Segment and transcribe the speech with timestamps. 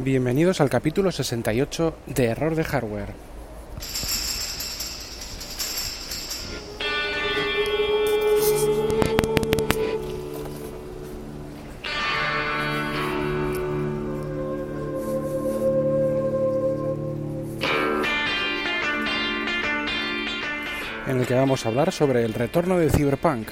[0.00, 3.14] Bienvenidos al capítulo 68 de Error de Hardware.
[21.06, 23.46] en el que vamos a hablar sobre el retorno de Cyberpunk.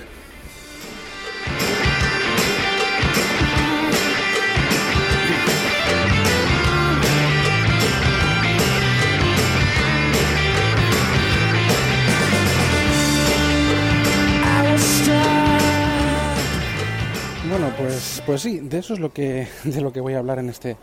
[17.79, 20.49] Pues, pues sí, de eso es lo que, de lo que voy a hablar en
[20.49, 20.76] este,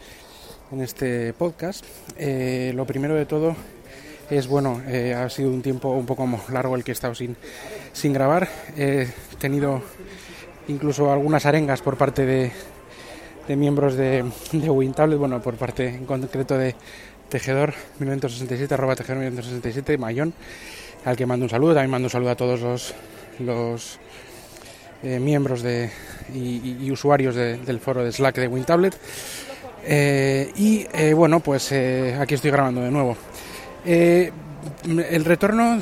[0.71, 1.85] en este podcast.
[2.17, 3.55] Eh, lo primero de todo
[4.29, 7.35] es bueno, eh, ha sido un tiempo un poco largo el que he estado sin,
[7.93, 8.47] sin grabar.
[8.77, 9.07] He
[9.39, 9.81] tenido
[10.67, 12.51] incluso algunas arengas por parte de,
[13.47, 16.75] de miembros de, de WinTablet, bueno, por parte en concreto de
[17.29, 20.33] Tejedor 1967, arroba Tejedor 1967, Mayón,
[21.05, 21.73] al que mando un saludo.
[21.73, 22.93] También mando un saludo a todos los,
[23.39, 23.99] los
[25.01, 25.89] eh, miembros de,
[26.33, 28.97] y, usuarios de, del foro de Slack de WinTablet.
[29.85, 33.15] Eh, y eh, bueno, pues aquí estoy grabando de nuevo.
[33.85, 35.81] El retorno,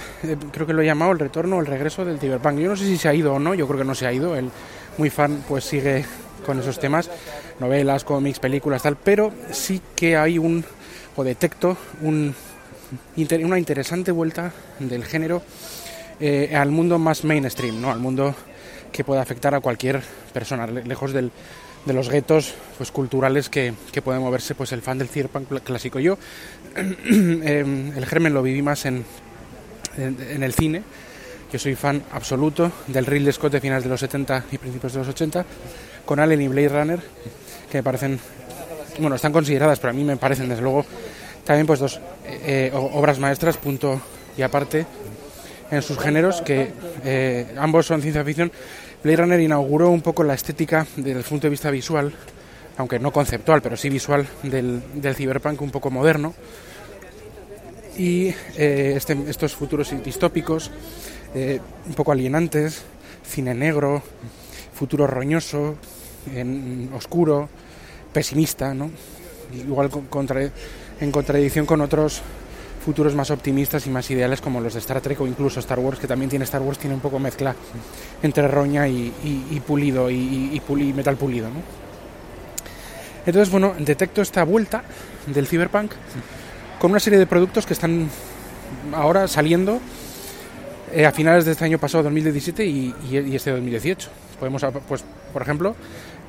[0.52, 2.60] creo que lo he llamado el retorno o el regreso del Cyberpunk.
[2.60, 4.14] Yo no sé si se ha ido o no, yo creo que no se ha
[4.14, 4.36] ido.
[4.36, 4.52] El
[5.00, 6.06] muy fan pues sigue
[6.46, 7.10] con esos temas,
[7.60, 10.64] novelas, cómics, películas, tal, pero sí que hay un,
[11.16, 12.36] o detecto un,
[13.16, 15.42] una interesante vuelta del género
[16.56, 17.92] al mundo más mainstream, ¿no?
[17.92, 18.36] al mundo
[18.98, 20.02] que pueda afectar a cualquier
[20.34, 21.32] persona, lejos del,
[21.86, 26.00] de los guetos pues, culturales que, que, puede moverse pues, el fan del cyberpunk clásico.
[26.00, 26.18] Yo
[26.76, 29.06] eh, el germen lo viví más en,
[29.98, 30.82] en, en, el cine.
[31.54, 35.00] Yo soy fan absoluto del Ridley Scott de finales de los 70 y principios de
[35.00, 35.46] los 80,
[36.04, 37.00] con Allen y Blade Runner,
[37.70, 38.20] que me parecen,
[38.98, 40.84] bueno, están consideradas, pero a mí me parecen desde luego
[41.46, 44.02] también pues dos eh, obras maestras, punto
[44.36, 44.88] y aparte,
[45.70, 46.72] en sus géneros, que
[47.04, 48.52] eh, ambos son ciencia ficción.
[49.04, 52.14] Blade Runner inauguró un poco la estética desde el punto de vista visual,
[52.78, 56.34] aunque no conceptual, pero sí visual, del, del un poco moderno.
[57.98, 60.72] Y eh, este, estos futuros distópicos,
[61.34, 62.84] eh, un poco alienantes,
[63.24, 64.04] cine negro,
[64.74, 65.76] futuro roñoso,
[66.34, 67.50] en, oscuro,
[68.14, 68.92] pesimista, ¿no?
[69.54, 70.50] igual contra,
[71.00, 72.22] en contradicción con otros
[72.88, 76.00] futuros más optimistas y más ideales como los de Star Trek o incluso Star Wars,
[76.00, 77.54] que también tiene Star Wars, tiene un poco mezcla
[78.24, 81.50] entre roña y, y, y pulido y, y puli, metal pulido.
[81.50, 81.56] ¿no?
[83.26, 84.84] Entonces, bueno, detecto esta vuelta
[85.26, 85.92] del cyberpunk
[86.80, 88.10] con una serie de productos que están
[88.94, 89.82] ahora saliendo
[90.94, 94.10] eh, a finales de este año pasado, 2017, y, y este 2018.
[94.40, 95.76] Podemos, pues, por ejemplo,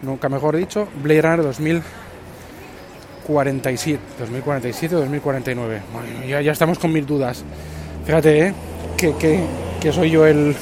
[0.03, 1.45] nunca mejor dicho, Blade Runner
[3.29, 5.83] 2047, 2047 o 2049.
[5.93, 7.45] Bueno, ya, estamos con mil dudas.
[8.07, 8.55] Fíjate, ¿eh?
[8.97, 9.45] que, que,
[9.81, 10.57] que soy yo el,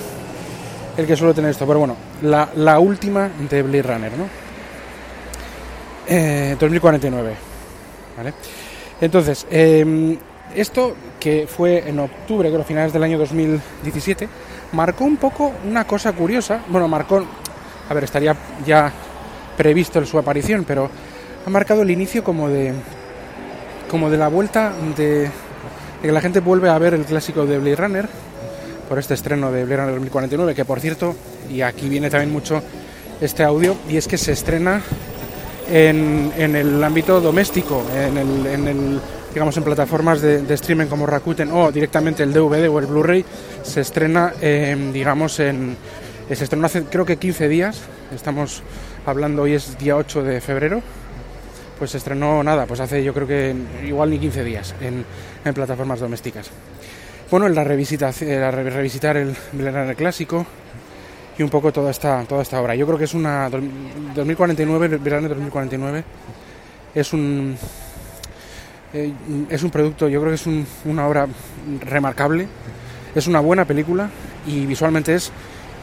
[0.97, 1.66] el que suelo tener esto.
[1.66, 4.28] Pero bueno, la, la última de Blade Runner, ¿no?
[6.09, 7.34] Eh, 2049.
[8.16, 8.34] ¿Vale?
[9.00, 10.19] Entonces, eh,
[10.54, 14.28] esto que fue en octubre, creo, a finales del año 2017,
[14.72, 16.62] marcó un poco una cosa curiosa.
[16.69, 17.25] Bueno, marcó,
[17.88, 18.34] a ver, estaría
[18.65, 18.91] ya
[19.56, 20.91] previsto su aparición, pero
[21.47, 22.73] ha marcado el inicio como de,
[23.89, 25.31] como de la vuelta de,
[26.03, 28.09] que la gente vuelve a ver el clásico de Blade Runner
[28.89, 31.15] por este estreno de Blade Runner 2049, que por cierto,
[31.49, 32.62] y aquí viene también mucho
[33.21, 34.83] este audio, y es que se estrena
[35.71, 39.01] en, en el ámbito doméstico, en el, en el,
[39.33, 43.25] digamos en plataformas de, streaming como Rakuten o directamente el DVD o el Blu-ray,
[43.63, 45.77] se estrena, eh, digamos, en,
[46.28, 47.83] se estrenó hace creo que 15 días,
[48.13, 48.65] estamos
[49.05, 50.83] hablando hoy es día 8 de febrero,
[51.78, 53.54] pues se estrenó nada, pues hace yo creo que
[53.84, 55.04] igual ni 15 días en,
[55.44, 56.50] en plataformas domésticas.
[57.31, 60.47] Bueno, la, revisita, la revisitar el Blade clásico,
[61.38, 62.75] y un poco toda esta, toda esta obra.
[62.75, 66.04] Yo creo que es una 2049, verano 2049,
[66.94, 67.56] es un
[68.92, 69.12] eh,
[69.51, 71.27] es un producto, yo creo que es un, una obra
[71.80, 72.47] remarcable,
[73.15, 74.09] es una buena película
[74.47, 75.30] y visualmente es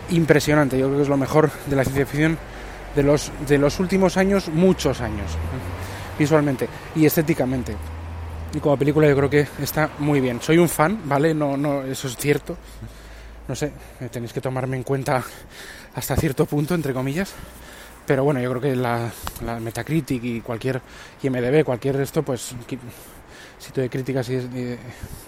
[0.09, 0.77] impresionante.
[0.77, 2.37] Yo creo que es lo mejor de la ciencia ficción
[2.95, 5.37] de los, de los últimos años, muchos años,
[6.17, 7.75] visualmente y estéticamente.
[8.53, 10.39] Y como película yo creo que está muy bien.
[10.41, 11.33] Soy un fan, ¿vale?
[11.33, 12.57] No, no, eso es cierto
[13.47, 13.71] no sé,
[14.11, 15.23] tenéis que tomarme en cuenta
[15.95, 17.33] hasta cierto punto, entre comillas.
[18.05, 19.11] Pero bueno, yo creo que la,
[19.45, 20.81] la Metacritic y cualquier
[21.21, 22.53] IMDB, cualquier esto, pues
[23.59, 24.77] sitio de críticas y de,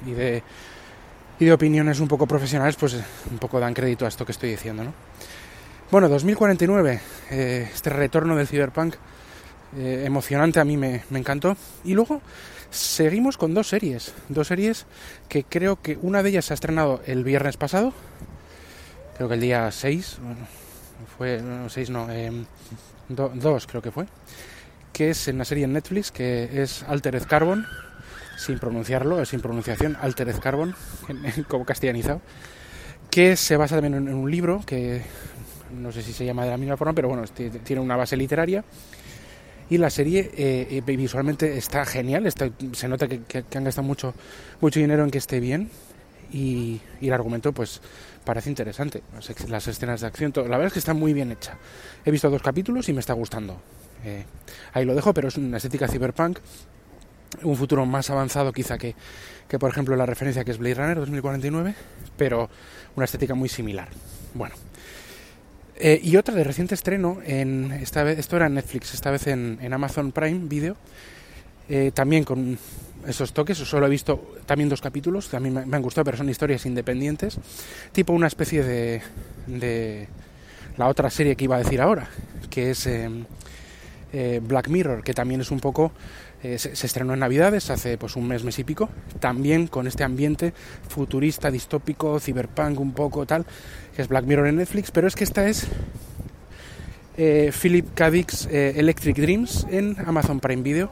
[0.05, 2.97] y de, opiniones un poco profesionales, pues
[3.31, 4.93] un poco dan crédito a esto que estoy diciendo, ¿no?
[5.91, 6.99] Bueno, 2049,
[7.31, 8.95] eh, este retorno del Cyberpunk
[9.77, 11.57] eh, emocionante, a mí me, encantó.
[11.83, 12.21] Y luego
[12.69, 14.85] seguimos con dos series, dos series
[15.29, 17.93] que creo que una de ellas se ha estrenado el viernes pasado,
[19.15, 20.47] creo que el día 6, bueno,
[21.17, 22.31] fue, no, 6 no, eh,
[23.09, 24.07] 2 creo que fue,
[24.91, 27.65] que es en la serie en Netflix, que es Altered Carbon,
[28.37, 30.75] sin pronunciarlo, sin pronunciación, Altered Carbon,
[31.47, 32.21] como castellanizado,
[33.09, 35.03] que se basa también en un libro que
[35.71, 37.23] no sé si se llama de la misma forma, pero bueno,
[37.63, 38.63] tiene una base literaria.
[39.69, 44.13] Y la serie eh, visualmente está genial, está, se nota que, han gastado mucho,
[44.61, 45.69] mucho dinero en que esté bien
[46.31, 47.81] y, y el argumento pues
[48.23, 49.01] parece interesante.
[49.13, 51.57] Las, las, escenas de acción, todo, la verdad es que está muy bien hecha.
[52.03, 53.61] He visto dos capítulos y me está gustando.
[54.03, 54.23] Eh,
[54.73, 56.39] ahí lo dejo, pero es una estética cyberpunk,
[57.43, 58.95] un futuro más avanzado quizá que,
[59.47, 61.75] que por ejemplo la referencia que es Blade Runner 2049,
[62.17, 62.49] pero
[62.95, 63.89] una estética muy similar.
[64.33, 64.55] Bueno,
[65.77, 69.27] eh, y otra de reciente estreno, en esta vez, esto era en Netflix, esta vez
[69.27, 70.75] en, Amazon Prime Video,
[71.67, 72.57] eh, también con
[73.07, 76.29] esos toques, solo he visto también dos capítulos, también me, me han gustado, pero son
[76.29, 77.37] historias independientes,
[77.91, 79.01] tipo una especie de,
[79.47, 80.07] de
[80.77, 82.09] la otra serie que iba a decir ahora,
[82.49, 83.09] que es eh,
[84.17, 85.91] eh, Black Mirror, que también es un poco
[86.41, 88.87] eh, se, estrenó en Navidades hace pues un mes, mes y pico,
[89.19, 90.53] también con este ambiente
[90.87, 93.45] futurista, distópico, cyberpunk un poco tal,
[93.93, 95.67] que es Black Mirror en Netflix, pero es que esta es
[97.17, 98.09] eh, Philip K.
[98.09, 100.91] Dick's Electric Dreams en Amazon Prime Video,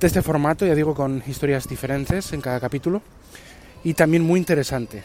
[0.00, 3.02] de este formato, ya digo, con historias diferentes en cada capítulo,
[3.84, 5.02] y también muy interesante.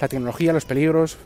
[0.00, 1.18] La tecnología, los peligros,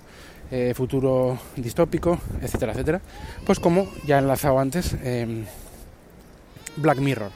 [0.55, 3.01] eh, futuro distópico, etcétera, etcétera.
[3.45, 5.45] Pues como ya he enlazado antes, eh,
[6.77, 7.33] Black Mirror.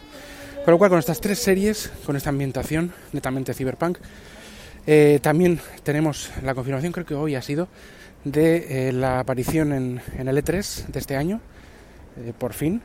[0.64, 3.98] Con lo cual, con estas tres series, con esta ambientación netamente cyberpunk,
[4.86, 7.66] eh, también tenemos la confirmación, creo que hoy ha sido,
[8.22, 11.40] de eh, la aparición en, el E3 de este año,
[12.38, 12.82] por fin,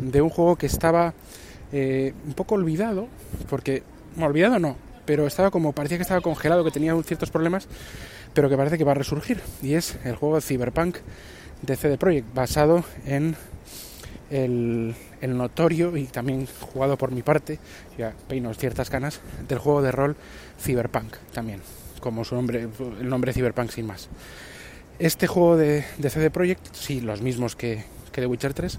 [0.00, 1.14] de un juego que estaba
[1.72, 3.08] un poco olvidado,
[3.48, 3.82] porque,
[4.20, 4.76] olvidado no,
[5.06, 7.66] pero estaba como, parecía que estaba congelado, que tenía ciertos problemas,
[8.34, 10.96] pero que parece que va a resurgir, y es el juego Cyberpunk
[11.62, 13.36] de CD Projekt, basado en
[14.30, 17.58] el, notorio y también jugado por mi parte,
[17.96, 20.16] ya peino ciertas canas, del juego de rol
[20.60, 21.60] Cyberpunk también,
[22.00, 22.68] como su nombre,
[23.00, 24.08] el nombre Cyberpunk sin más.
[24.98, 28.78] Este juego de, de CD Projekt, sí, los mismos que, que The Witcher 3,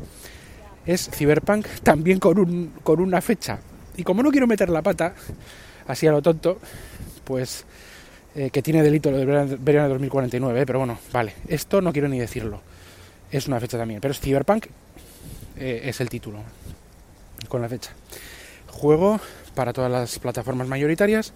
[0.85, 3.59] es Cyberpunk también con, un, con una fecha.
[3.97, 5.15] Y como no quiero meter la pata,
[5.87, 6.59] así a lo tonto,
[7.23, 7.65] pues
[8.35, 11.93] eh, que tiene delito lo de verano de 2049, eh, pero bueno, vale, esto no
[11.93, 12.61] quiero ni decirlo.
[13.31, 14.67] Es una fecha también, pero es Cyberpunk
[15.57, 16.39] eh, es el título
[17.47, 17.91] con la fecha.
[18.67, 19.21] Juego
[19.53, 21.31] para todas las plataformas mayoritarias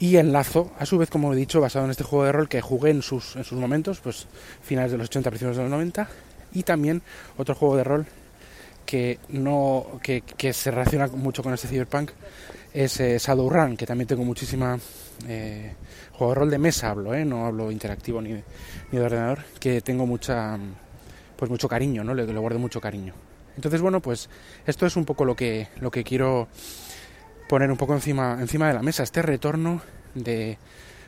[0.00, 2.60] y enlazo, a su vez, como he dicho, basado en este juego de rol que
[2.60, 4.26] jugué en sus, en sus momentos, pues
[4.62, 6.08] finales de los 80, principios de los 90,
[6.54, 7.02] y también
[7.36, 8.06] otro juego de rol
[8.90, 12.10] que, no, que, que se relaciona mucho con este Cyberpunk
[12.74, 14.76] es eh, Shadowrun, que también tengo muchísima...
[15.28, 15.74] Eh,
[16.12, 17.24] juego de rol de mesa hablo, ¿eh?
[17.24, 18.44] no hablo interactivo ni de,
[18.90, 20.58] ni de ordenador, que tengo mucha
[21.36, 22.14] pues mucho cariño, ¿no?
[22.14, 23.14] Le, le guardo mucho cariño.
[23.56, 24.28] Entonces, bueno, pues
[24.66, 26.48] esto es un poco lo que, lo que quiero
[27.48, 29.82] poner un poco encima, encima de la mesa, este retorno
[30.14, 30.58] de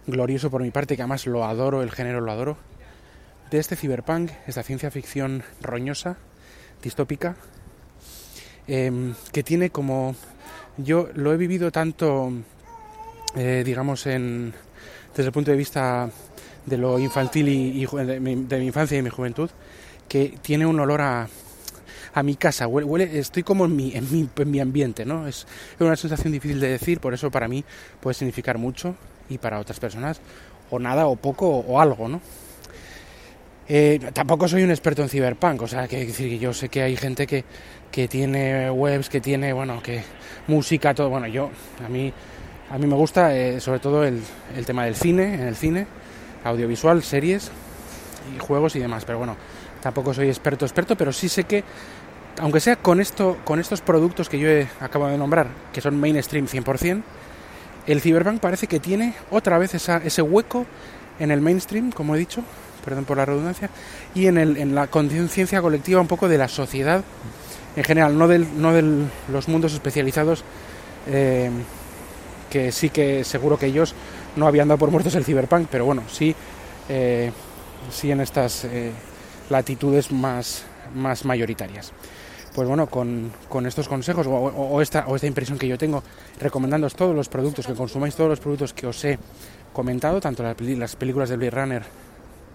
[0.06, 2.56] glorioso por mi parte, que además lo adoro, el género lo adoro,
[3.50, 6.16] de este cyberpunk, esta ciencia ficción roñosa,
[6.82, 7.36] distópica,
[8.66, 10.14] eh, que tiene como...
[10.78, 12.32] Yo lo he vivido tanto,
[13.36, 14.54] eh, digamos, en,
[15.14, 16.10] desde el punto de vista
[16.64, 19.50] de lo infantil y, y de, mi, de mi infancia y mi juventud,
[20.08, 21.28] que tiene un olor a,
[22.14, 25.26] a mi casa, huele, huele, estoy como en mi, en mi, en mi ambiente, ¿no?
[25.26, 25.46] Es,
[25.78, 27.64] una sensación difícil de decir, por eso para mí
[28.00, 28.94] puede significar mucho
[29.28, 30.20] y para otras personas
[30.70, 32.20] o nada o poco o algo, ¿no?
[33.74, 36.82] Eh, tampoco soy un experto en ciberpunk, o sea, que decir que yo sé que
[36.82, 37.42] hay gente que,
[37.90, 40.04] que tiene webs, que tiene, bueno, que
[40.46, 41.48] música, todo, bueno, yo,
[41.82, 42.12] a mí,
[42.70, 44.20] a mí me gusta eh, sobre todo el,
[44.54, 45.86] el tema del cine, en el cine,
[46.44, 47.50] audiovisual, series
[48.36, 49.38] y juegos y demás, pero bueno,
[49.80, 51.64] tampoco soy experto experto, pero sí sé que
[52.40, 55.98] aunque sea con esto con estos productos que yo he, acabo de nombrar, que son
[55.98, 57.02] mainstream 100%,
[57.86, 60.66] el Cyberpunk parece que tiene otra vez esa, ese hueco
[61.18, 62.44] en el mainstream, como he dicho,
[62.84, 63.70] perdón por la redundancia,
[64.14, 67.02] y en, el, la conciencia colectiva un poco de la sociedad
[67.76, 70.44] en general, no de no del, los mundos especializados,
[71.06, 71.50] eh,
[72.50, 73.94] que sí que seguro que ellos
[74.36, 76.34] no habían dado por muertos el Cyberpunk, pero bueno, sí,
[76.88, 77.32] eh,
[77.90, 78.64] sí en estas...
[78.64, 78.92] Eh,
[79.52, 81.92] latitudes más, más mayoritarias.
[82.54, 83.32] Pues bueno, con,
[83.66, 86.02] estos consejos o, esta, o esta impresión que yo tengo,
[86.38, 89.18] recomendándoos todos los productos, que consumáis todos los productos que os he
[89.72, 91.82] comentado, tanto las, las películas de Blade Runner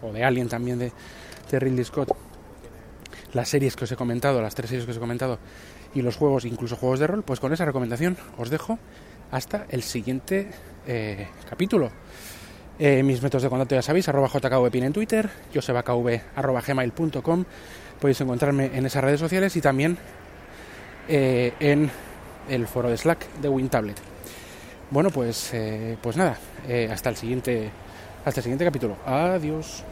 [0.02, 0.92] o de Alien también de,
[1.50, 2.10] de Scott,
[3.34, 5.40] las series que os he comentado, las tres series que os he comentado
[5.94, 8.78] y los juegos, incluso juegos de rol, pues con esa recomendación os dejo
[9.32, 10.50] hasta el siguiente
[10.86, 11.92] eh, capítulo.
[12.80, 17.46] Eh, mis métodos de contacto ya sabéis, arroba jkvpin en Twitter, josebakv arroba gmail.com,
[18.00, 19.98] podéis encontrarme en esas redes sociales y también
[21.08, 21.90] eh, en
[22.50, 23.98] el foro de Slack de WinTablet.
[24.92, 25.54] Bueno, pues,
[26.02, 26.38] pues nada,
[26.90, 27.72] hasta el siguiente
[28.28, 28.98] hasta el siguiente capítulo.
[29.06, 29.84] Adiós.